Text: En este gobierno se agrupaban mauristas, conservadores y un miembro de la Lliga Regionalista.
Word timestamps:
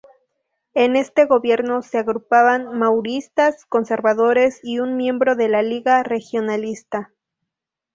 En 0.73 0.95
este 0.95 1.27
gobierno 1.27 1.83
se 1.83 1.99
agrupaban 1.99 2.75
mauristas, 2.79 3.65
conservadores 3.67 4.59
y 4.63 4.79
un 4.79 4.97
miembro 4.97 5.35
de 5.35 5.47
la 5.47 5.61
Lliga 5.61 6.01
Regionalista. 6.01 7.11